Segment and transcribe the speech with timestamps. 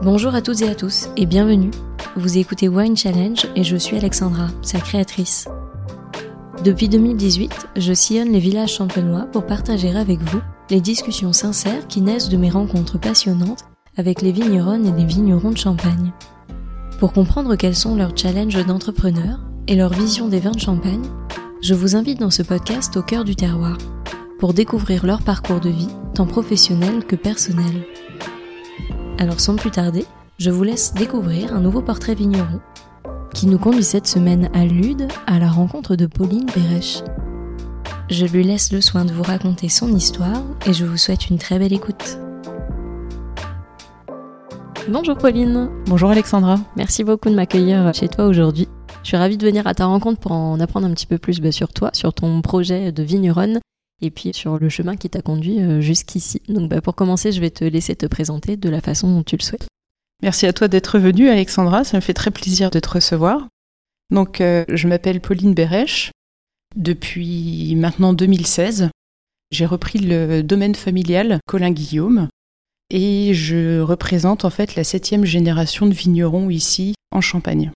[0.00, 1.72] Bonjour à toutes et à tous et bienvenue.
[2.14, 5.48] Vous écoutez Wine Challenge et je suis Alexandra, sa créatrice.
[6.64, 10.38] Depuis 2018, je sillonne les villages champenois pour partager avec vous
[10.70, 13.64] les discussions sincères qui naissent de mes rencontres passionnantes
[13.96, 16.12] avec les vigneronnes et les vignerons de Champagne.
[17.00, 21.06] Pour comprendre quels sont leurs challenges d'entrepreneurs et leur vision des vins de Champagne,
[21.60, 23.76] je vous invite dans ce podcast au cœur du terroir
[24.38, 27.84] pour découvrir leur parcours de vie, tant professionnel que personnel.
[29.18, 30.04] Alors sans plus tarder,
[30.38, 32.60] je vous laisse découvrir un nouveau portrait vigneron
[33.34, 37.02] qui nous conduit cette semaine à Lude à la rencontre de Pauline Bérèche.
[38.10, 41.38] Je lui laisse le soin de vous raconter son histoire et je vous souhaite une
[41.38, 42.18] très belle écoute.
[44.88, 45.68] Bonjour Pauline.
[45.86, 46.60] Bonjour Alexandra.
[46.76, 48.68] Merci beaucoup de m'accueillir chez toi aujourd'hui.
[49.02, 51.40] Je suis ravie de venir à ta rencontre pour en apprendre un petit peu plus
[51.40, 53.58] bah, sur toi, sur ton projet de vigneronne
[54.00, 56.42] et puis sur le chemin qui t'a conduit euh, jusqu'ici.
[56.48, 59.36] Donc bah, pour commencer, je vais te laisser te présenter de la façon dont tu
[59.36, 59.66] le souhaites.
[60.22, 63.48] Merci à toi d'être venue Alexandra, ça me fait très plaisir de te recevoir.
[64.10, 66.10] Donc euh, je m'appelle Pauline Bérèche.
[66.76, 68.90] Depuis maintenant 2016,
[69.50, 72.28] j'ai repris le domaine familial Colin Guillaume
[72.90, 77.70] et je représente en fait la septième génération de vignerons ici en Champagne.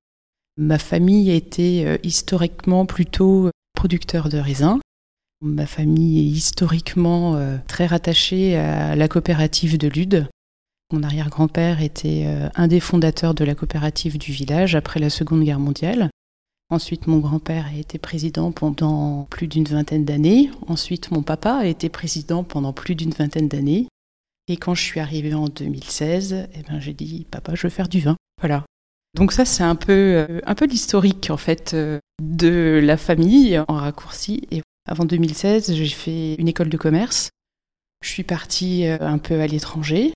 [0.59, 4.81] Ma famille a été euh, historiquement plutôt producteur de raisins
[5.45, 10.29] Ma famille est historiquement euh, très rattachée à la coopérative de Lude.
[10.93, 15.43] Mon arrière-grand-père était euh, un des fondateurs de la coopérative du village après la Seconde
[15.43, 16.11] Guerre mondiale.
[16.71, 20.49] Ensuite, mon grand-père a été président pendant plus d'une vingtaine d'années.
[20.69, 23.89] Ensuite, mon papa a été président pendant plus d'une vingtaine d'années.
[24.47, 27.89] Et quand je suis arrivée en 2016, eh ben, j'ai dit, papa, je veux faire
[27.89, 28.15] du vin.
[28.39, 28.65] Voilà.
[29.15, 31.75] Donc ça, c'est un peu, euh, un peu l'historique, en fait,
[32.23, 34.47] de la famille en raccourci.
[34.87, 37.31] Avant 2016, j'ai fait une école de commerce.
[38.03, 40.13] Je suis partie euh, un peu à l'étranger.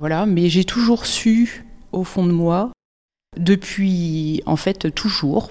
[0.00, 2.72] Voilà, mais j'ai toujours su au fond de moi,
[3.36, 5.50] depuis en fait toujours,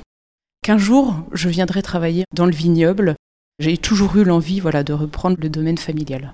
[0.64, 3.16] qu'un jour je viendrai travailler dans le vignoble.
[3.60, 6.32] J'ai toujours eu l'envie voilà, de reprendre le domaine familial.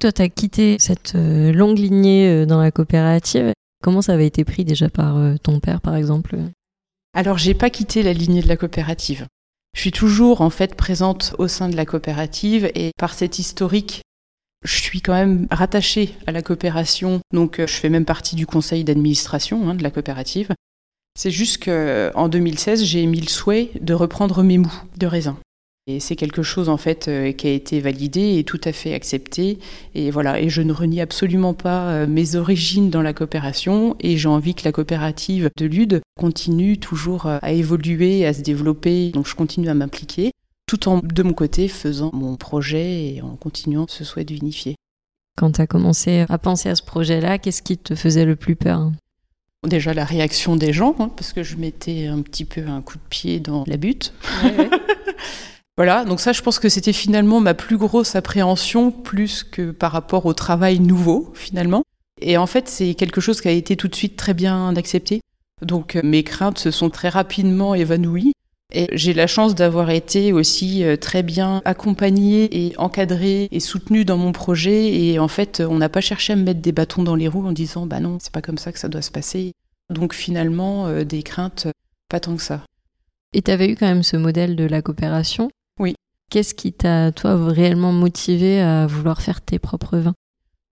[0.00, 3.52] Toi, tu as quitté cette euh, longue lignée euh, dans la coopérative.
[3.82, 6.36] Comment ça avait été pris déjà par ton père, par exemple?
[7.14, 9.26] Alors, j'ai pas quitté la lignée de la coopérative.
[9.74, 14.02] Je suis toujours en fait présente au sein de la coopérative et par cet historique,
[14.64, 18.46] je suis quand même rattachée à la coopération, donc euh, je fais même partie du
[18.46, 20.50] conseil d'administration hein, de la coopérative.
[21.18, 25.38] C'est juste qu'en 2016, j'ai émis le souhait de reprendre mes mous de raisin.
[25.86, 28.94] Et c'est quelque chose en fait euh, qui a été validé et tout à fait
[28.94, 29.58] accepté.
[29.94, 33.96] Et voilà, et je ne renie absolument pas euh, mes origines dans la coopération.
[34.00, 38.42] Et j'ai envie que la coopérative de Lude continue toujours euh, à évoluer, à se
[38.42, 39.10] développer.
[39.10, 40.32] Donc je continue à m'impliquer,
[40.66, 44.76] tout en de mon côté faisant mon projet et en continuant ce souhait d'unifier.
[45.36, 48.56] Quand tu as commencé à penser à ce projet-là, qu'est-ce qui te faisait le plus
[48.56, 48.92] peur?
[49.66, 52.96] Déjà la réaction des gens, hein, parce que je mettais un petit peu un coup
[52.96, 54.12] de pied dans la butte.
[55.80, 59.92] Voilà, donc ça, je pense que c'était finalement ma plus grosse appréhension, plus que par
[59.92, 61.84] rapport au travail nouveau, finalement.
[62.20, 65.22] Et en fait, c'est quelque chose qui a été tout de suite très bien accepté.
[65.62, 68.34] Donc euh, mes craintes se sont très rapidement évanouies.
[68.74, 74.04] Et j'ai la chance d'avoir été aussi euh, très bien accompagnée et encadrée et soutenue
[74.04, 74.94] dans mon projet.
[74.94, 77.46] Et en fait, on n'a pas cherché à me mettre des bâtons dans les roues
[77.46, 79.54] en disant bah non, c'est pas comme ça que ça doit se passer.
[79.88, 81.68] Donc finalement, euh, des craintes,
[82.10, 82.60] pas tant que ça.
[83.32, 85.50] Et tu avais eu quand même ce modèle de la coopération.
[86.30, 90.14] Qu'est-ce qui t'a, toi, réellement motivé à vouloir faire tes propres vins?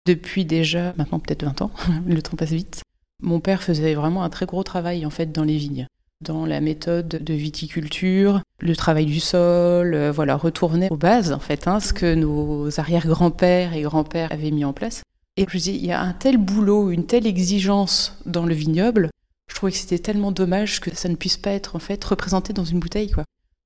[0.08, 1.72] Depuis déjà, maintenant peut-être 20 ans,
[2.08, 2.82] le temps passe vite.
[3.22, 5.88] Mon père faisait vraiment un très gros travail en fait dans les vignes,
[6.22, 11.40] dans la méthode de viticulture, le travail du sol, euh, voilà, retourner aux bases en
[11.40, 15.04] fait, hein, ce que nos arrière-grands-pères et grands-pères avaient mis en place.
[15.38, 19.10] Et je dis, il y a un tel boulot, une telle exigence dans le vignoble,
[19.50, 22.54] je trouvais que c'était tellement dommage que ça ne puisse pas être en fait représenté
[22.54, 23.24] dans une bouteille quoi.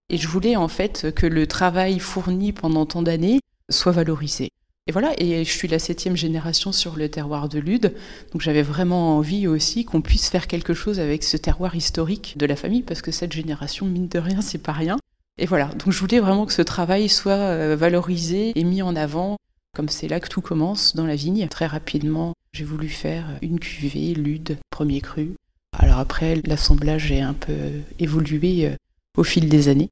[0.10, 4.52] Et je voulais en fait que le travail fourni pendant tant d'années soit valorisé.
[4.88, 7.94] Et voilà, et je suis la septième génération sur le terroir de Lude,
[8.32, 12.46] donc j'avais vraiment envie aussi qu'on puisse faire quelque chose avec ce terroir historique de
[12.46, 14.98] la famille, parce que cette génération, mine de rien, c'est pas rien.
[15.38, 18.96] Et voilà, donc je voulais vraiment que ce travail soit euh, valorisé et mis en
[18.96, 19.36] avant,
[19.76, 21.50] comme c'est là que tout commence dans la vigne.
[21.50, 25.34] Très rapidement, j'ai voulu faire une cuvée, Lude, premier cru.
[25.78, 27.54] Alors après, l'assemblage est un peu
[28.00, 28.76] évolué euh,
[29.18, 29.90] au fil des années.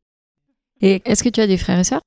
[0.81, 2.01] Et est-ce que tu as des frères et sœurs?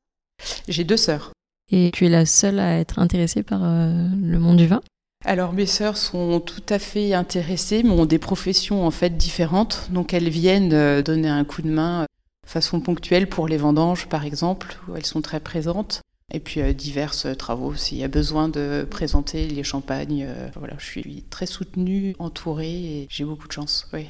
[0.68, 1.32] J'ai deux sœurs.
[1.70, 4.80] Et tu es la seule à être intéressée par euh, le monde du vin?
[5.24, 9.88] Alors mes sœurs sont tout à fait intéressées, mais ont des professions en fait différentes.
[9.90, 12.06] Donc elles viennent euh, donner un coup de main de euh,
[12.46, 16.02] façon ponctuelle pour les vendanges par exemple, où elles sont très présentes.
[16.32, 20.28] Et puis euh, divers travaux s'il y a besoin de présenter les champagnes.
[20.56, 23.88] voilà, je suis très soutenue, entourée et j'ai beaucoup de chance.
[23.92, 24.06] Oui.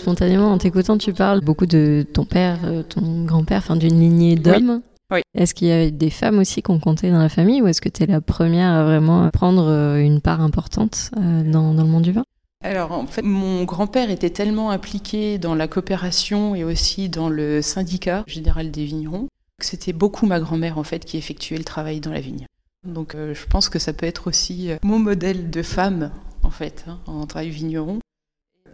[0.00, 2.58] Spontanément, en t'écoutant, tu parles beaucoup de ton père,
[2.88, 4.80] ton grand-père, enfin d'une lignée d'hommes.
[5.12, 5.20] Oui.
[5.34, 7.80] Est-ce qu'il y avait des femmes aussi qui ont compté dans la famille ou est-ce
[7.80, 12.04] que tu es la première à vraiment prendre une part importante dans, dans le monde
[12.04, 12.24] du vin?
[12.62, 17.62] Alors en fait, mon grand-père était tellement impliqué dans la coopération et aussi dans le
[17.62, 19.28] syndicat général des vignerons
[19.60, 22.46] que c'était beaucoup ma grand-mère en fait qui effectuait le travail dans la vigne.
[22.84, 26.10] Donc euh, je pense que ça peut être aussi euh, mon modèle de femme
[26.42, 27.99] en fait hein, en travail vigneron.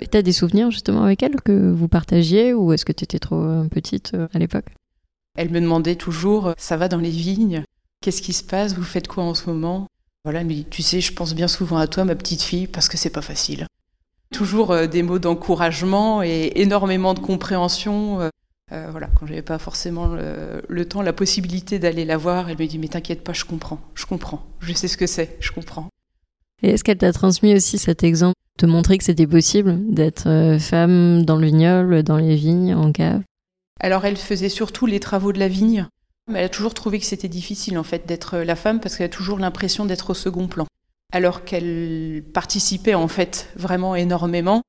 [0.00, 3.18] Et t'as des souvenirs justement avec elle que vous partagiez ou est-ce que tu étais
[3.18, 4.66] trop euh, petite à l'époque?
[5.36, 7.62] Elle me demandait toujours ça va dans les vignes?
[8.00, 8.74] Qu'est-ce qui se passe?
[8.74, 9.88] Vous faites quoi en ce moment?
[10.26, 12.96] Voilà, dit, tu sais, je pense bien souvent à toi, ma petite fille, parce que
[12.96, 13.68] c'est pas facile.
[14.32, 18.20] Toujours euh, des mots d'encouragement et énormément de compréhension.
[18.20, 18.28] Euh,
[18.72, 22.66] euh, voilà, quand j'avais pas forcément le, temps, la possibilité d'aller la voir, elle me
[22.66, 25.88] dit mais t'inquiète pas, je comprends, je comprends, je sais ce que c'est, je comprends.
[26.60, 31.24] Et est-ce qu'elle t'a transmis aussi cet exemple, te montrer que c'était possible d'être femme
[31.24, 33.22] dans le vignoble, dans les vignes, en cave
[33.80, 35.86] Alors elle faisait surtout les travaux de la vigne,
[36.30, 39.06] mais elle a toujours trouvé que c'était difficile en fait d'être la femme parce qu'elle
[39.06, 40.66] a toujours l'impression d'être au second plan
[41.12, 44.62] alors qu'elle participait en fait vraiment énormément.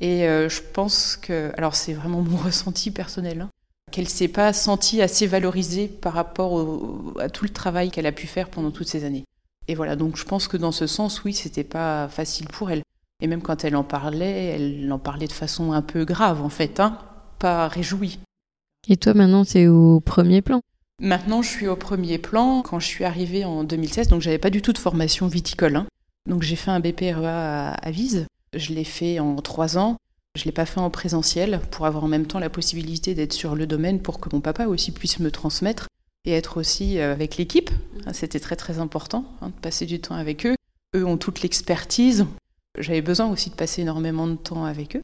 [0.00, 3.50] Et euh, je pense que, alors c'est vraiment mon ressenti personnel, hein,
[3.90, 8.26] qu'elle s'est pas sentie assez valorisée par rapport à tout le travail qu'elle a pu
[8.26, 9.24] faire pendant toutes ces années.
[9.68, 12.82] Et voilà, donc je pense que dans ce sens, oui, c'était pas facile pour elle.
[13.20, 16.50] Et même quand elle en parlait, elle en parlait de façon un peu grave en
[16.50, 16.98] fait, hein,
[17.38, 18.18] pas réjouie.
[18.88, 20.60] Et toi maintenant, c'est au premier plan?
[21.00, 22.62] Maintenant, je suis au premier plan.
[22.62, 25.76] Quand je suis arrivée en 2016, donc j'avais pas du tout de formation viticole.
[25.76, 25.86] Hein.
[26.26, 28.26] Donc j'ai fait un BPREA à, Vise.
[28.54, 29.96] Je l'ai fait en trois ans.
[30.36, 33.54] Je l'ai pas fait en présentiel pour avoir en même temps la possibilité d'être sur
[33.54, 35.88] le domaine pour que mon papa aussi puisse me transmettre
[36.24, 37.70] et être aussi euh, avec l'équipe.
[38.12, 40.56] C'était très très important hein, de passer du temps avec eux.
[40.94, 42.26] Eux ont toute l'expertise.
[42.78, 45.02] J'avais besoin aussi de passer énormément de temps avec eux.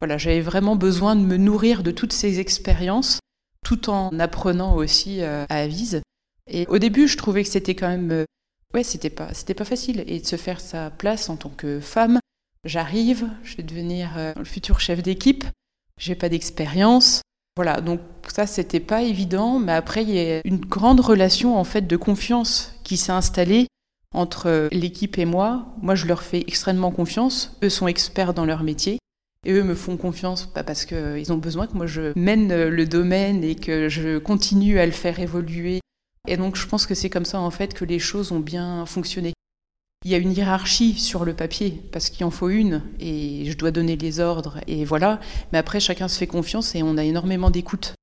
[0.00, 3.18] Voilà, j'avais vraiment besoin de me nourrir de toutes ces expériences
[3.64, 6.02] tout en apprenant aussi euh, à Avise.
[6.48, 8.24] Et au début, je trouvais que c'était quand même, euh,
[8.74, 11.80] ouais, c'était pas, c'était pas facile et de se faire sa place en tant que
[11.80, 12.20] femme.
[12.64, 15.44] J'arrive, je vais devenir euh, le futur chef d'équipe.
[15.98, 17.22] J'ai pas d'expérience.
[17.56, 21.64] Voilà, donc ça c'était pas évident, mais après il y a une grande relation en
[21.64, 23.66] fait de confiance qui s'est installée
[24.16, 25.66] entre l'équipe et moi.
[25.82, 28.98] Moi je leur fais extrêmement confiance, eux sont experts dans leur métier
[29.44, 32.86] et eux me font confiance pas parce qu'ils ont besoin que moi je mène le
[32.86, 35.80] domaine et que je continue à le faire évoluer.
[36.26, 38.84] Et donc je pense que c'est comme ça en fait que les choses ont bien
[38.86, 39.32] fonctionné.
[40.04, 43.56] Il y a une hiérarchie sur le papier parce qu'il en faut une et je
[43.56, 45.20] dois donner les ordres et voilà.
[45.52, 47.94] Mais après chacun se fait confiance et on a énormément d'écoute.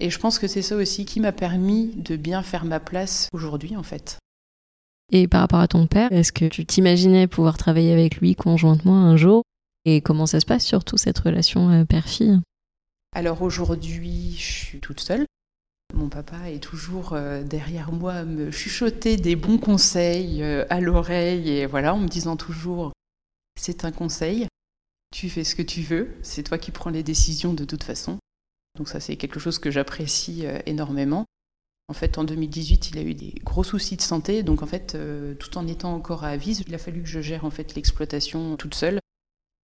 [0.00, 3.28] Et je pense que c'est ça aussi qui m'a permis de bien faire ma place
[3.32, 4.18] aujourd'hui en fait.
[5.12, 9.04] Et par rapport à ton père, est-ce que tu t'imaginais pouvoir travailler avec lui conjointement
[9.04, 9.42] un jour
[9.84, 12.40] et comment ça se passe surtout cette relation euh, père-fille?
[13.14, 15.24] Alors aujourd'hui, je suis toute seule.
[15.94, 21.50] Mon papa est toujours euh, derrière moi me chuchoter des bons conseils euh, à l'oreille
[21.50, 22.92] et voilà, en me disant toujours
[23.56, 24.48] c'est un conseil,
[25.14, 28.18] tu fais ce que tu veux, c'est toi qui prends les décisions de toute façon.
[28.76, 31.24] Donc ça c'est quelque chose que j'apprécie énormément.
[31.88, 34.98] En fait, en 2018, il a eu des gros soucis de santé, donc en fait,
[35.38, 38.56] tout en étant encore à Avise, il a fallu que je gère en fait l'exploitation
[38.56, 38.98] toute seule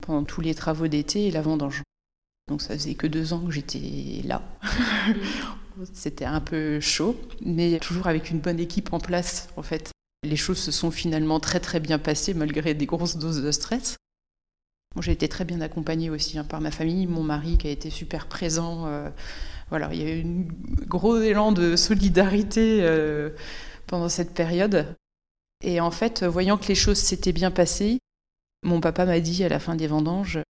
[0.03, 1.83] pendant tous les travaux d'été et la vendange.
[2.49, 4.43] Donc ça faisait que deux ans que j'étais là.
[5.95, 9.91] C'était un peu chaud, mais toujours avec une bonne équipe en place en fait.
[10.23, 13.97] Les choses se sont finalement très très bien passées malgré des grosses doses de stress.
[15.01, 17.91] j'ai été très bien accompagnée aussi hein, par ma famille, mon mari qui a été
[17.91, 18.87] super présent.
[18.87, 19.09] Euh,
[19.93, 23.31] il y a eu un gros élan de solidarité euh,
[23.87, 24.95] pendant cette période.
[25.63, 27.99] Et en fait, voyant que les choses s'étaient bien passées,
[28.63, 30.41] mon papa m'a dit à la fin des vendanges,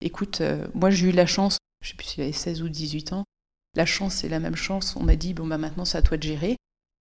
[0.00, 3.12] écoute, euh, moi j'ai eu la chance, je sais plus s'il avait 16 ou 18
[3.12, 3.24] ans,
[3.74, 6.16] la chance c'est la même chance, on m'a dit, bon bah maintenant c'est à toi
[6.16, 6.56] de gérer,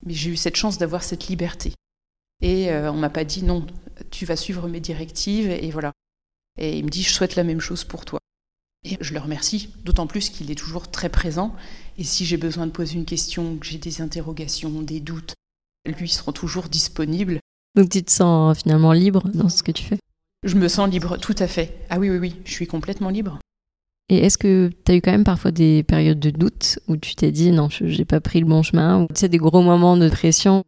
[0.04, 1.72] mais j'ai eu cette chance d'avoir cette liberté.
[2.40, 3.66] Et euh, on m'a pas dit, non,
[4.10, 5.92] tu vas suivre mes directives, et voilà.
[6.58, 8.18] Et il me dit, je souhaite la même chose pour toi.
[8.88, 11.52] Et je le remercie, d'autant plus qu'il est toujours très présent.
[11.98, 15.34] Et si j'ai besoin de poser une question, que j'ai des interrogations, des doutes,
[15.98, 17.40] lui sera toujours disponible.
[17.74, 19.98] Donc tu te sens finalement libre dans ce que tu fais?
[20.44, 21.84] Je me sens libre, tout à fait.
[21.90, 23.40] Ah oui, oui, oui, je suis complètement libre.
[24.08, 27.16] Et est-ce que tu as eu quand même parfois des périodes de doute où tu
[27.16, 29.96] t'es dit non, j'ai pas pris le bon chemin, ou tu sais, des gros moments
[29.96, 30.62] de pression?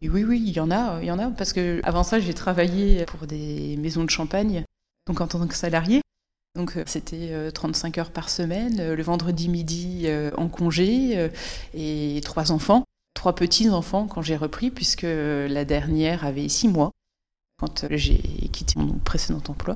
[0.00, 2.34] Oui, oui, il y en a, il y en a, parce que avant ça, j'ai
[2.34, 4.62] travaillé pour des maisons de champagne,
[5.08, 6.02] donc en tant que salarié.
[6.54, 10.06] Donc euh, c'était 35 euh, heures par semaine, euh, le vendredi midi
[10.36, 11.30] en congé
[11.74, 12.84] et trois enfants.
[13.14, 16.90] trois petits-enfants quand j'ai repris, puisque la dernière avait six mois
[17.58, 18.18] quand j'ai
[18.52, 19.74] quitté mon précédent emploi.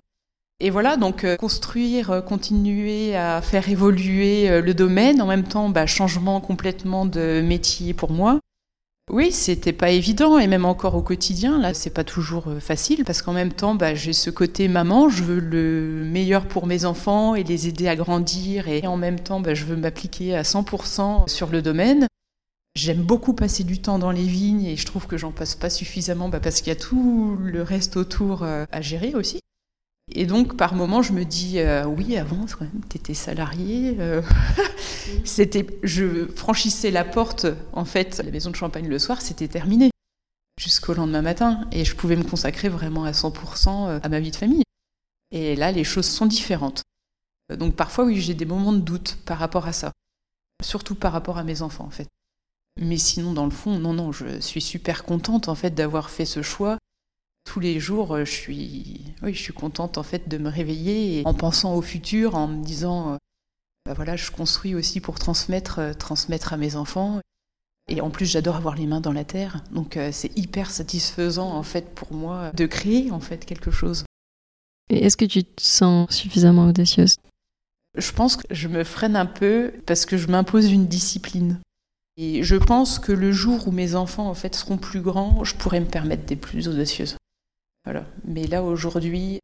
[0.60, 6.40] Et voilà, donc construire, continuer à faire évoluer le domaine, en même temps, bah, changement
[6.40, 8.40] complètement de métier pour moi.
[9.10, 13.22] Oui, c'était pas évident, et même encore au quotidien, là, c'est pas toujours facile, parce
[13.22, 17.34] qu'en même temps, bah, j'ai ce côté maman, je veux le meilleur pour mes enfants
[17.34, 21.26] et les aider à grandir, et en même temps, bah, je veux m'appliquer à 100%
[21.26, 22.06] sur le domaine.
[22.74, 25.70] J'aime beaucoup passer du temps dans les vignes et je trouve que j'en passe pas
[25.70, 29.40] suffisamment parce qu'il y a tout le reste autour à gérer aussi.
[30.10, 33.96] Et donc, par moments, je me dis, euh, oui, avant, quand même, tu étais salarié.
[33.98, 34.22] Euh,
[35.24, 39.48] c'était, je franchissais la porte, en fait, à la maison de champagne le soir, c'était
[39.48, 39.90] terminé.
[40.60, 41.68] Jusqu'au lendemain matin.
[41.72, 44.64] Et je pouvais me consacrer vraiment à 100% euh, à ma vie de famille.
[45.30, 46.82] Et là, les choses sont différentes.
[47.56, 49.92] Donc, parfois, oui, j'ai des moments de doute par rapport à ça.
[50.62, 52.08] Surtout par rapport à mes enfants, en fait.
[52.80, 56.26] Mais sinon, dans le fond, non, non, je suis super contente, en fait, d'avoir fait
[56.26, 56.78] ce choix
[57.48, 61.22] tous les jours, euh, je suis, oui, je suis contente en fait de me réveiller
[61.24, 63.16] en pensant au futur, en me disant,
[63.86, 67.20] bah voilà, je construis aussi pour transmettre, euh, transmettre à mes enfants.
[67.88, 71.62] Et en plus, j'adore avoir les mains dans la terre, donc c'est hyper satisfaisant en
[71.62, 74.04] fait pour moi de créer en fait quelque chose.
[74.90, 77.16] Et est-ce que tu te sens suffisamment audacieuse?
[77.96, 81.60] Je pense que je me freine un peu parce que je m'impose une discipline.
[82.18, 85.54] Et je pense que le jour où mes enfants en fait seront plus grands, je
[85.54, 86.68] pourrais me permettre d'être plus
[88.24, 89.40] Mais là, aujourd'hui,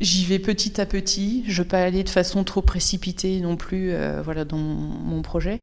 [0.00, 1.44] j'y vais petit à petit.
[1.46, 5.22] Je ne veux pas aller de façon trop précipitée non plus euh, voilà, dans mon
[5.22, 5.60] projet.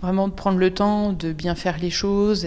[0.00, 2.46] Vraiment de prendre le temps de bien faire les choses,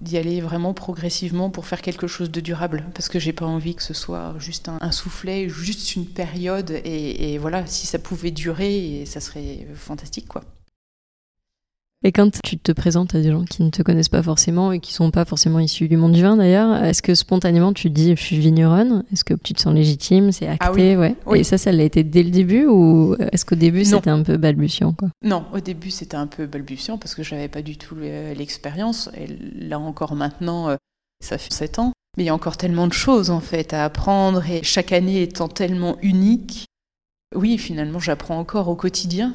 [0.00, 2.84] d'y aller vraiment progressivement pour faire quelque chose de durable.
[2.94, 6.70] Parce que j'ai pas envie que ce soit juste un, soufflet, juste une période.
[6.70, 10.44] Et, et, voilà, si ça pouvait durer, ça serait fantastique, quoi.
[12.04, 14.78] Et quand tu te présentes à des gens qui ne te connaissent pas forcément et
[14.78, 18.14] qui sont pas forcément issus du monde du vin d'ailleurs, est-ce que spontanément tu dis
[18.14, 19.02] je suis vigneronne?
[19.12, 20.30] Est-ce que tu te sens légitime?
[20.30, 20.64] C'est acté?
[20.64, 20.94] ah oui.
[20.94, 21.16] Ouais.
[21.26, 21.40] Oui.
[21.40, 24.36] Et ça, ça l'a été dès le début ou est-ce qu'au début c'était un peu
[24.36, 25.08] balbutiant quoi?
[25.24, 29.10] Non, au début c'était un peu balbutiant parce que j'avais pas du tout l'expérience.
[29.16, 30.76] Et là encore maintenant, euh,
[31.20, 31.92] ça fait 7 ans.
[32.16, 35.22] Mais il y a encore tellement de choses en fait à apprendre et chaque année
[35.22, 36.66] étant tellement unique.
[37.34, 39.32] Oui, finalement j'apprends encore au quotidien.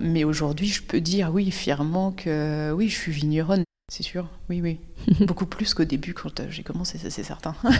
[0.00, 4.28] Mais aujourd'hui, je peux dire oui, fièrement que oui, je suis vigneronne, c'est sûr.
[4.48, 4.80] Oui, oui.
[5.26, 7.54] Beaucoup plus qu'au début quand euh, j'ai commencé, ça c'est certain.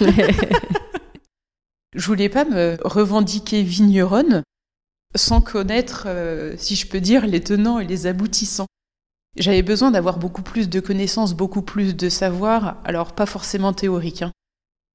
[1.94, 4.42] je voulais pas me revendiquer vigneronne
[5.14, 8.66] sans connaître, euh, si je peux dire, les tenants et les aboutissants.
[9.36, 14.22] J'avais besoin d'avoir beaucoup plus de connaissances, beaucoup plus de savoir, alors pas forcément théorique,
[14.22, 14.32] hein,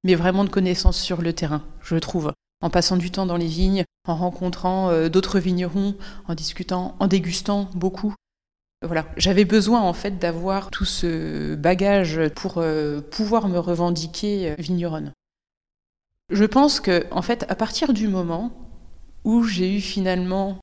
[0.04, 3.48] mais vraiment de connaissances sur le terrain, je trouve en passant du temps dans les
[3.48, 5.96] vignes, en rencontrant euh, d'autres vignerons,
[6.27, 8.13] en discutant, en dégustant beaucoup.
[8.84, 14.56] Voilà, j'avais besoin en fait d'avoir tout ce bagage pour euh, pouvoir me revendiquer euh,
[14.58, 15.13] vigneronne.
[16.32, 18.51] Je pense que en fait, à partir du moment
[19.24, 20.60] où j'ai eu finalement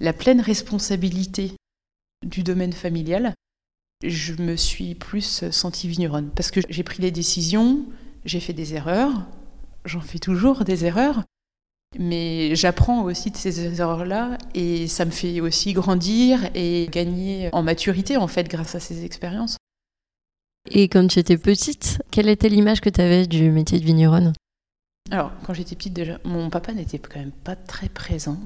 [0.00, 1.52] la pleine responsabilité
[2.24, 3.34] du domaine familial,
[4.02, 7.84] je me suis plus sentie vigneronne parce que j'ai pris les décisions,
[8.24, 9.26] j'ai fait des erreurs,
[9.84, 11.22] j'en fais toujours des erreurs,
[11.98, 17.62] mais j'apprends aussi de ces erreurs-là et ça me fait aussi grandir et gagner en
[17.62, 19.56] maturité en fait grâce à ces expériences.
[20.70, 24.32] Et quand tu étais petite, quelle était l'image que tu avais du métier de vigneronne?
[25.10, 28.38] Alors, quand j'étais petite déjà, mon papa n'était quand même pas très présent.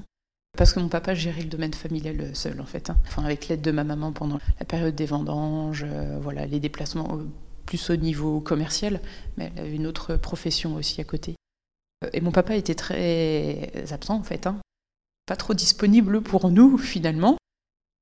[0.56, 2.88] Parce que mon papa gérait le domaine familial seul, en fait.
[2.88, 2.96] Hein.
[3.06, 7.18] Enfin, avec l'aide de ma maman pendant la période des vendanges, euh, voilà, les déplacements
[7.18, 7.26] euh,
[7.66, 9.00] plus au niveau commercial,
[9.36, 11.34] mais elle avait une autre profession aussi à côté.
[12.12, 14.60] Et mon papa était très absent en fait, hein.
[15.26, 17.36] pas trop disponible pour nous finalement.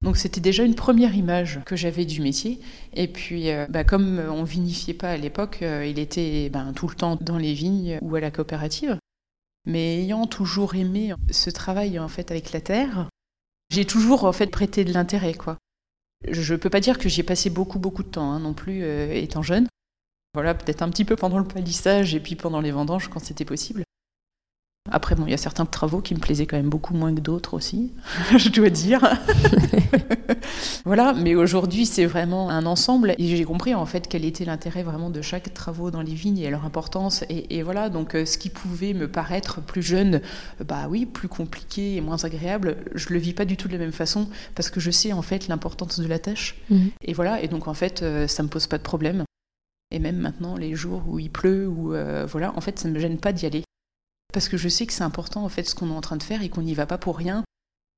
[0.05, 2.61] Donc c'était déjà une première image que j'avais du métier.
[2.93, 6.87] Et puis, euh, bah, comme on vinifiait pas à l'époque, euh, il était ben, tout
[6.89, 8.99] le temps dans les vignes ou à la coopérative.
[9.67, 13.09] Mais ayant toujours aimé ce travail en fait avec la terre,
[13.71, 15.57] j'ai toujours en fait prêté de l'intérêt quoi.
[16.31, 18.83] Je peux pas dire que j'y ai passé beaucoup beaucoup de temps hein, non plus
[18.83, 19.69] euh, étant jeune.
[20.35, 23.45] Voilà, peut-être un petit peu pendant le palissage et puis pendant les vendanges quand c'était
[23.45, 23.85] possible.
[24.91, 27.21] Après, bon, il y a certains travaux qui me plaisaient quand même beaucoup moins que
[27.21, 27.91] d'autres aussi,
[28.37, 29.19] je dois dire.
[30.85, 33.15] voilà, mais aujourd'hui, c'est vraiment un ensemble.
[33.17, 36.39] Et j'ai compris en fait quel était l'intérêt vraiment de chaque travaux dans les vignes
[36.39, 37.25] et leur importance.
[37.31, 40.21] Et, voilà, donc euh, ce qui pouvait me paraître plus jeune,
[40.63, 43.79] bah oui, plus compliqué et moins agréable, je le vis pas du tout de la
[43.79, 46.57] même façon parce que je sais en fait l'importance de la tâche.
[46.69, 46.91] Mhm.
[47.03, 49.25] Et voilà, et donc en fait, euh, ça me pose pas de problème.
[49.91, 52.93] Et même maintenant, les jours où il pleut, ou euh, voilà, en fait, ça ne
[52.93, 53.65] me gêne pas d'y aller
[54.35, 56.23] parce que je sais que c'est important en fait ce qu'on est en train de
[56.23, 57.45] faire et qu'on n'y va pas pour rien.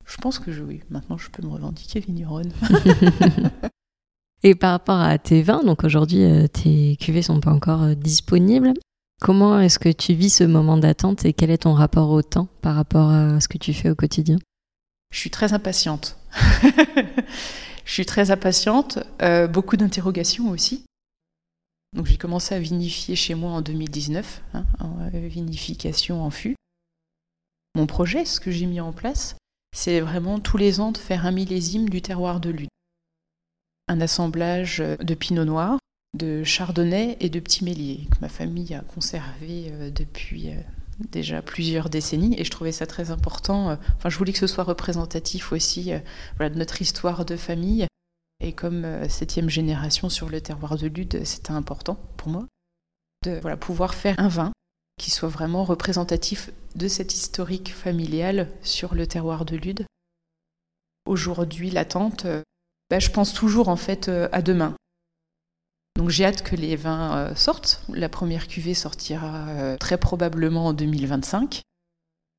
[0.07, 2.53] Je pense que je, oui, maintenant je peux me revendiquer vigneronne.
[4.45, 7.95] Et par rapport à tes vins, donc aujourd'hui euh, tes cuvées sont pas encore euh,
[7.95, 8.75] disponibles.
[9.21, 12.49] Comment est-ce que tu vis ce moment d'attente et quel est ton rapport au temps
[12.61, 14.37] par rapport à ce que tu fais au quotidien?
[15.11, 16.19] Je suis très impatiente.
[17.85, 20.85] je suis très impatiente, euh, beaucoup d'interrogations aussi.
[21.97, 26.55] Donc j'ai commencé à vinifier chez moi en 2019, hein, en vinification en fût.
[27.75, 29.37] Mon projet, ce que j'ai mis en place,
[29.75, 32.69] c'est vraiment tous les ans de faire un millésime du terroir de Lude
[33.89, 35.79] un assemblage de pinot noir,
[36.15, 40.61] de chardonnay et de petits méliers que ma famille a conservé euh, depuis euh,
[41.11, 43.71] déjà plusieurs décennies et je trouvais ça très important.
[43.71, 45.93] Euh, enfin, je voulais que ce soit représentatif aussi
[46.41, 47.87] de notre histoire de famille.
[48.41, 52.47] Et comme septième génération sur le terroir de Lude, c'était important pour moi
[53.25, 54.53] de voilà, pouvoir faire un vin
[54.99, 59.87] qui soit vraiment représentatif de cette historique familiale sur le terroir de Lude.
[61.07, 62.27] Aujourd'hui, l'attente,
[62.91, 64.75] bah, je pense toujours en fait euh, à demain.
[65.97, 67.83] Donc j'ai hâte que les vins euh, sortent.
[67.89, 71.63] La première cuvée sortira euh, très probablement en 2025.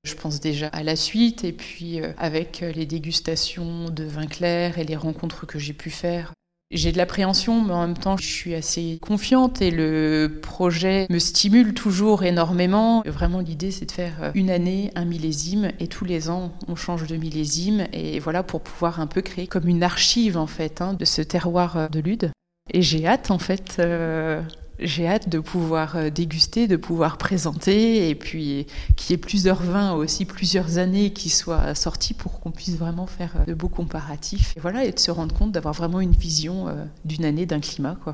[0.07, 4.83] Je pense déjà à la suite et puis avec les dégustations de vins clairs et
[4.83, 6.31] les rencontres que j'ai pu faire,
[6.69, 11.17] j'ai de l'appréhension, mais en même temps, je suis assez confiante et le projet me
[11.17, 13.03] stimule toujours énormément.
[13.05, 16.75] Vraiment, l'idée, c'est de faire euh, une année, un millésime, et tous les ans, on
[16.75, 20.81] change de millésime, et voilà, pour pouvoir un peu créer comme une archive, en fait,
[20.81, 22.31] hein, de ce terroir euh, de Lude.
[22.73, 24.41] Et j'ai hâte, en fait, euh,
[24.79, 29.61] j'ai hâte de pouvoir euh, déguster, de pouvoir présenter, et puis qu'il y ait plusieurs
[29.61, 33.69] vins aussi, plusieurs années qui soient sortis pour qu'on puisse vraiment faire euh, de beaux
[33.69, 34.53] comparatifs.
[34.55, 37.59] Et voilà, et de se rendre compte d'avoir vraiment une vision euh, d'une année, d'un
[37.59, 38.13] climat, quoi.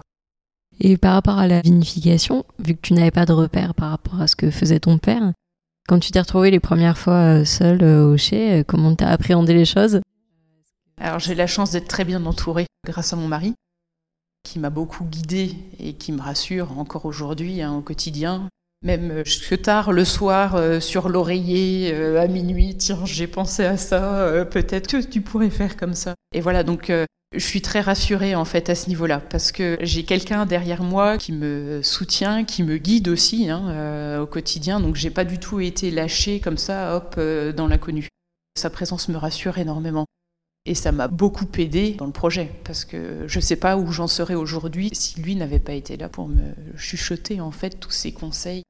[0.79, 4.19] Et par rapport à la vinification, vu que tu n'avais pas de repères par rapport
[4.19, 5.33] à ce que faisait ton père,
[5.87, 10.01] quand tu t'es retrouvé les premières fois seul au chai, comment t'as appréhendé les choses?
[10.97, 13.53] Alors j'ai la chance d'être très bien entourée grâce à mon mari
[14.43, 18.49] qui m'a beaucoup guidée et qui me rassure encore aujourd'hui hein, au quotidien.
[18.83, 23.63] Même euh, jusque tard le soir euh, sur l'oreiller euh, à minuit, tiens, j'ai pensé
[23.63, 26.15] à ça, peut-être que tu pourrais faire comme ça.
[26.35, 26.91] Et voilà, donc
[27.33, 31.17] je suis très rassurée en fait à ce niveau-là parce que j'ai quelqu'un derrière moi
[31.17, 34.79] qui me soutient, qui me guide aussi hein, au quotidien.
[34.79, 37.19] Donc j'ai pas du tout été lâchée comme ça, hop,
[37.55, 38.07] dans l'inconnu.
[38.55, 40.05] Sa présence me rassure énormément.
[40.65, 43.91] Et ça m'a beaucoup aidé dans le projet, parce que je ne sais pas où
[43.91, 47.91] j'en serais aujourd'hui si lui n'avait pas été là pour me chuchoter en fait tous
[47.91, 48.63] ses conseils.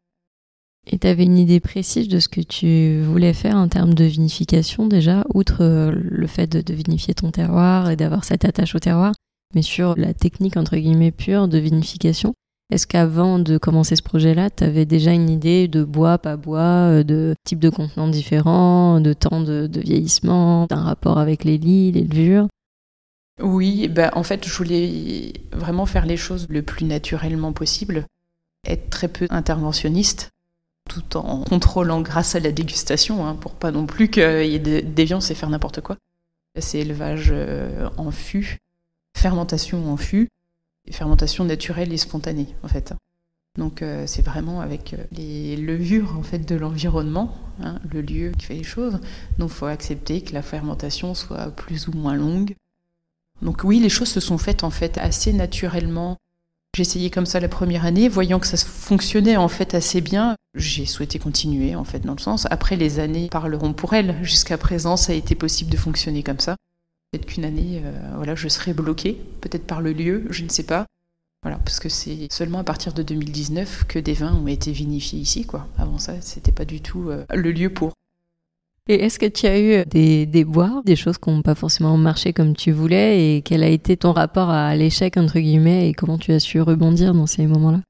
[0.88, 4.04] Et tu avais une idée précise de ce que tu voulais faire en termes de
[4.04, 8.80] vinification déjà, outre euh, le fait de, vinifier ton terroir et d'avoir cette attache au
[8.80, 9.14] terroir,
[9.56, 12.34] mais sur la technique entre guillemets pure de vinification?
[12.74, 16.90] Est-ce qu'avant de commencer ce projet-là, tu avais déjà une idée de bois, pas bois,
[16.90, 21.92] euh, de type de contenant différent, de temps de, vieillissement, d'un rapport avec les lits,
[21.92, 22.48] les levures?
[23.40, 28.08] Oui, bah, en fait, je voulais vraiment faire les choses le plus naturellement possible,
[28.68, 30.32] être très peu interventionniste,
[30.90, 34.60] tout en contrôlant grâce à la dégustation, hein, pour pas non plus qu'il y ait
[34.60, 35.98] des déviance et faire n'importe quoi.
[36.60, 38.58] C'est élevage euh, en fût,
[39.16, 40.30] fermentation en fût,
[40.92, 42.94] fermentation naturelle et spontanée en fait.
[43.58, 48.32] Donc euh, c'est vraiment avec euh, les levures en fait de l'environnement, hein, le lieu
[48.38, 49.00] qui fait les choses.
[49.38, 52.56] Donc il faut accepter que la fermentation soit plus ou moins longue.
[53.44, 56.18] Donc oui, les choses se sont faites en fait assez naturellement.
[56.76, 60.36] J'ai essayé comme ça la première année, voyant que ça fonctionnait en fait assez bien,
[60.56, 62.48] j'ai souhaité continuer en fait dans le sens.
[62.50, 64.18] Après les années parleront pour elles.
[64.24, 66.56] Jusqu'à présent, ça a été possible de fonctionner comme ça.
[67.14, 70.64] Peut-être qu'une année, euh, voilà, je serai bloquée, peut-être par le lieu, je ne sais
[70.64, 70.88] pas.
[71.44, 75.20] Voilà, parce que c'est seulement à partir de 2019 que des vins ont été vinifiés
[75.20, 75.68] ici, quoi.
[75.78, 77.94] Avant ça, c'était pas du tout euh, le lieu pour.
[78.90, 81.96] Et est-ce que tu as eu des, des boires, des choses qui n'ont pas forcément
[81.98, 85.94] marché comme tu voulais, et quel a été ton rapport à l'échec, entre guillemets, et
[85.94, 87.82] comment tu as su rebondir dans ces moments-là?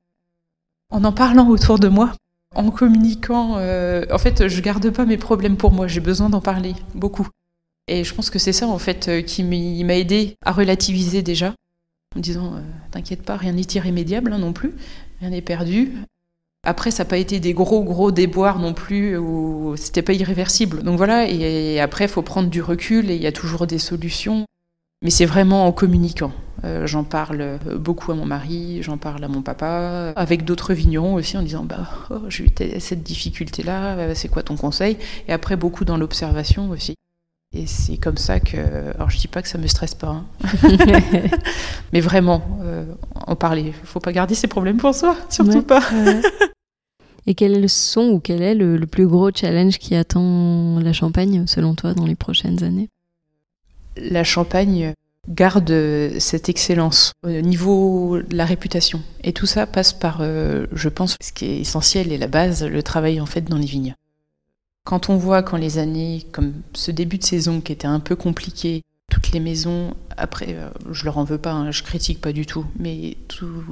[0.90, 2.12] En en parlant autour de moi,
[2.56, 6.42] en communiquant, euh, en fait, je garde pas mes problèmes pour moi, j'ai besoin d'en
[6.42, 7.30] parler, beaucoup.
[7.88, 11.50] Et je pense que c'est ça, en fait, euh, qui m'a aidé à relativiser déjà,
[12.16, 14.74] en me disant, euh, t'inquiète pas, rien n'est irrémédiable hein, non plus,
[15.20, 15.92] rien n'est perdu.
[16.66, 20.82] Après, ça n'a pas été des gros, gros déboires non plus, ou c'était pas irréversible.
[20.84, 23.80] Donc voilà, et, après, il faut prendre du recul, et il y a toujours des
[23.80, 24.46] solutions.
[25.02, 26.32] Mais c'est vraiment en communiquant.
[26.64, 31.16] Euh, j'en parle beaucoup à mon mari, j'en parle à mon papa, avec d'autres vignerons
[31.16, 34.98] aussi, en disant bah, oh, j'ai eu cette difficulté-là, c'est quoi ton conseil?
[35.28, 36.96] Et après, beaucoup dans l'observation aussi.
[37.54, 38.58] Et c'est comme ça que.
[38.96, 40.26] Alors, je dis pas que ça me stresse pas, hein.
[41.94, 42.86] mais vraiment, euh,
[43.28, 43.66] en parler.
[43.68, 45.84] Il faut pas garder ses problèmes pour soi, surtout pas.
[47.26, 51.74] Et quels sont ou quel est le, plus gros challenge qui attend la Champagne, selon
[51.74, 52.90] toi, dans les prochaines années?
[53.96, 54.94] La Champagne,
[55.30, 55.74] garde
[56.20, 59.02] cette excellence au niveau de la réputation.
[59.24, 62.66] Et tout ça passe par, euh, je pense, ce qui est essentiel et la base,
[62.66, 63.96] le travail en fait dans les vignes.
[64.86, 68.16] Quand on voit quand les années comme ce début de saison qui était un peu
[68.16, 72.34] compliqué, toutes les maisons, après, euh, je leur en veux pas, hein, je critique pas
[72.34, 73.66] du tout, mais toutes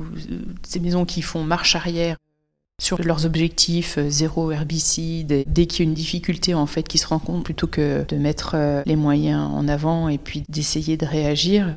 [0.63, 2.17] ces maisons qui font marche arrière
[2.81, 6.97] sur leurs objectifs, euh, zéro herbicide, dès qu'il y a une difficulté en fait qui
[6.97, 11.05] se rencontre, plutôt que de mettre euh, les moyens en avant et puis d'essayer de
[11.05, 11.75] réagir.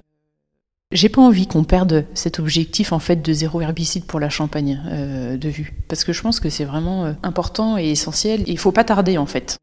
[0.95, 4.81] J'ai pas envie qu'on perde cet objectif en fait de zéro herbicide pour la Champagne
[4.87, 8.43] euh, de vue, parce que je pense que c'est vraiment important et essentiel.
[8.43, 9.59] Et il faut pas tarder en fait.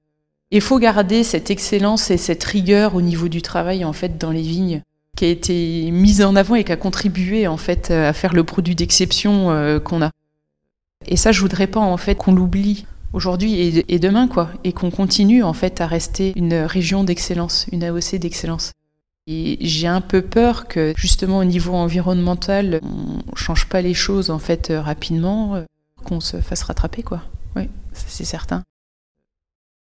[0.52, 4.32] Il faut garder cette excellence et cette rigueur au niveau du travail en fait dans
[4.32, 4.82] les vignes
[5.16, 8.44] qui a été mise en avant et qui a contribué en fait à faire le
[8.44, 10.12] produit d'exception qu'on a.
[11.08, 14.92] Et ça, je voudrais pas en fait qu'on l'oublie aujourd'hui et, demain, quoi, et qu'on
[14.92, 18.72] continue en fait à rester une région d'excellence, une AOC d'excellence.
[19.34, 24.30] Et j'ai un peu peur que justement au niveau environnemental, on change pas les choses
[24.30, 25.64] en fait euh, rapidement, euh,
[26.04, 27.24] qu'on se fasse rattraper, quoi.
[27.56, 28.64] Oui, c'est certain.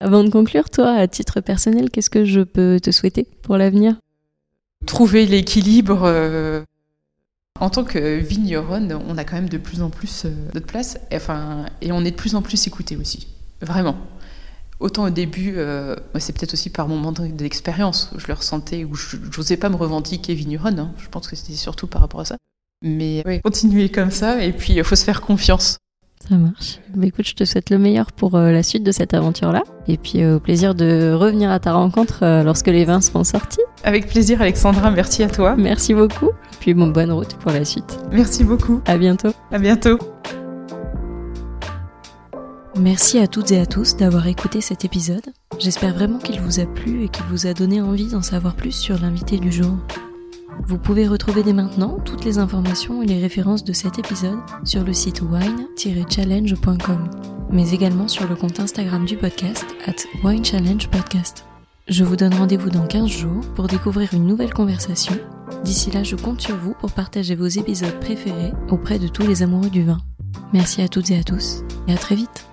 [0.00, 3.96] Avant de conclure, toi, à titre personnel, qu'est-ce que je peux te souhaiter pour l'avenir?
[4.86, 6.62] Trouver l'équilibre euh,
[7.60, 11.16] en tant que vigneronne, on a quand même de plus en plus de place, et,
[11.16, 13.28] enfin, et on est de plus en plus écouté aussi,
[13.60, 13.98] vraiment.
[14.80, 18.94] Autant au début, euh, c'est peut-être aussi par mon manque d'expérience, je le ressentais, où
[18.94, 20.92] je n'osais pas me revendiquer vigneronne, hein.
[20.98, 22.36] je pense que c'était surtout par rapport à ça.
[22.82, 25.78] Mais ouais, continuer comme ça, et puis il faut se faire confiance.
[26.28, 26.78] Ça marche.
[26.94, 29.62] Bah, écoute, je te souhaite le meilleur pour euh, la suite de cette aventure-là.
[29.88, 33.24] Et puis euh, au plaisir de revenir à ta rencontre euh, lorsque les vins seront
[33.24, 33.60] sortis.
[33.82, 34.90] Avec plaisir, Alexandra.
[34.90, 35.54] Merci à toi.
[35.56, 36.30] Merci beaucoup.
[36.60, 37.98] Puis bon, bonne route pour la suite.
[38.10, 38.80] Merci beaucoup.
[38.86, 39.32] À bientôt.
[39.50, 39.98] À bientôt.
[42.76, 45.24] Merci à toutes et à tous d'avoir écouté cet épisode.
[45.60, 48.72] J'espère vraiment qu'il vous a plu et qu'il vous a donné envie d'en savoir plus
[48.72, 49.76] sur l'invité du jour.
[50.66, 54.82] Vous pouvez retrouver dès maintenant toutes les informations et les références de cet épisode sur
[54.82, 57.10] le site wine-challenge.com,
[57.50, 61.44] mais également sur le compte Instagram du podcast at winechallengepodcast.
[61.86, 65.14] Je vous donne rendez-vous dans 15 jours pour découvrir une nouvelle conversation.
[65.62, 69.42] D'ici là, je compte sur vous pour partager vos épisodes préférés auprès de tous les
[69.42, 69.98] amoureux du vin.
[70.52, 72.48] Merci à toutes et à tous et à très vite.